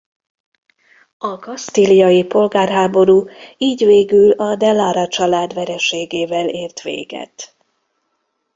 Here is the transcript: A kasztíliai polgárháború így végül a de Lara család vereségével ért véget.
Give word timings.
A 1.17 1.37
kasztíliai 1.39 2.23
polgárháború 2.23 3.27
így 3.57 3.85
végül 3.85 4.31
a 4.31 4.55
de 4.55 4.71
Lara 4.71 5.07
család 5.07 5.53
vereségével 5.53 6.49
ért 6.49 6.81
véget. 6.81 7.55